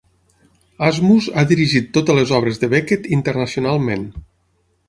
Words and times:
Asmus 0.87 1.27
ha 1.35 1.43
dirigit 1.51 1.93
totes 1.97 2.19
les 2.21 2.33
obres 2.39 2.59
de 2.65 2.71
Beckett 2.75 3.09
internacionalment. 3.19 4.09